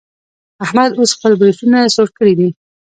احمد 0.65 0.89
اوس 0.99 1.09
خپل 1.17 1.31
برېتونه 1.41 1.77
څوړ 1.95 2.07
کړي 2.17 2.33
دي. 2.39 2.49